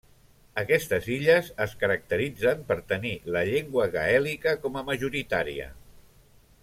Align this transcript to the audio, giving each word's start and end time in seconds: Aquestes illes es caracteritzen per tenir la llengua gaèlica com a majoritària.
Aquestes 0.59 1.09
illes 1.15 1.51
es 1.65 1.75
caracteritzen 1.83 2.63
per 2.71 2.77
tenir 2.93 3.13
la 3.37 3.45
llengua 3.51 3.87
gaèlica 3.99 4.55
com 4.65 4.81
a 4.81 4.85
majoritària. 4.89 5.69